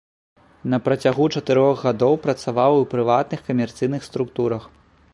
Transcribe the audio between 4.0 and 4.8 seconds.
структурах.